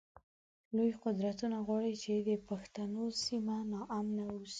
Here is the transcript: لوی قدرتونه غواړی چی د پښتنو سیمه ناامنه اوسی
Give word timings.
لوی 0.75 0.91
قدرتونه 1.03 1.57
غواړی 1.67 1.93
چی 2.03 2.13
د 2.29 2.31
پښتنو 2.47 3.03
سیمه 3.25 3.55
ناامنه 3.71 4.23
اوسی 4.33 4.49